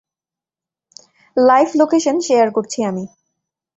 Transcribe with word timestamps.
Live 1.37 1.69
location 1.75 2.15
share 2.19 2.47
করছি 2.51 2.79
আমি। 2.83 3.05